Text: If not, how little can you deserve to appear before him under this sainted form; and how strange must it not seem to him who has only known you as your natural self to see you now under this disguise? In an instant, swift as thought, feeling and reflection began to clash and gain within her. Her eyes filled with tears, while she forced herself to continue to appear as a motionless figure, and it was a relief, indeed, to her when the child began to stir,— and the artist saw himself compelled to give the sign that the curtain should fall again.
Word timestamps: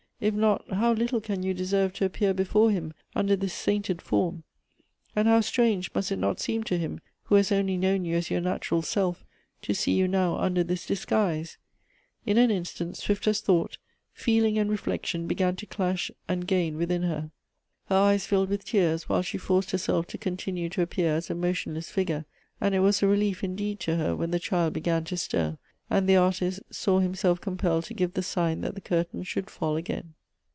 If 0.23 0.35
not, 0.35 0.73
how 0.73 0.93
little 0.93 1.19
can 1.19 1.41
you 1.41 1.51
deserve 1.55 1.93
to 1.93 2.05
appear 2.05 2.31
before 2.31 2.69
him 2.69 2.93
under 3.15 3.35
this 3.35 3.55
sainted 3.55 4.03
form; 4.03 4.43
and 5.15 5.27
how 5.27 5.41
strange 5.41 5.89
must 5.95 6.11
it 6.11 6.17
not 6.19 6.39
seem 6.39 6.63
to 6.65 6.77
him 6.77 6.99
who 7.23 7.33
has 7.33 7.51
only 7.51 7.75
known 7.75 8.05
you 8.05 8.17
as 8.17 8.29
your 8.29 8.39
natural 8.39 8.83
self 8.83 9.25
to 9.63 9.73
see 9.73 9.93
you 9.93 10.07
now 10.07 10.35
under 10.35 10.63
this 10.63 10.85
disguise? 10.85 11.57
In 12.23 12.37
an 12.37 12.51
instant, 12.51 12.97
swift 12.97 13.25
as 13.25 13.41
thought, 13.41 13.79
feeling 14.13 14.59
and 14.59 14.69
reflection 14.69 15.25
began 15.25 15.55
to 15.55 15.65
clash 15.65 16.11
and 16.27 16.45
gain 16.45 16.77
within 16.77 17.01
her. 17.01 17.31
Her 17.87 17.95
eyes 17.95 18.27
filled 18.27 18.49
with 18.49 18.63
tears, 18.65 19.09
while 19.09 19.23
she 19.23 19.39
forced 19.39 19.71
herself 19.71 20.05
to 20.09 20.19
continue 20.19 20.69
to 20.69 20.83
appear 20.83 21.15
as 21.15 21.31
a 21.31 21.33
motionless 21.33 21.89
figure, 21.89 22.25
and 22.63 22.75
it 22.75 22.81
was 22.81 23.01
a 23.01 23.07
relief, 23.07 23.43
indeed, 23.43 23.79
to 23.79 23.95
her 23.95 24.15
when 24.15 24.29
the 24.29 24.37
child 24.39 24.73
began 24.73 25.03
to 25.05 25.17
stir,— 25.17 25.57
and 25.93 26.07
the 26.07 26.15
artist 26.15 26.57
saw 26.71 26.99
himself 26.99 27.41
compelled 27.41 27.83
to 27.83 27.93
give 27.93 28.13
the 28.13 28.23
sign 28.23 28.61
that 28.61 28.75
the 28.75 28.79
curtain 28.79 29.21
should 29.23 29.49
fall 29.49 29.75
again. 29.75 30.13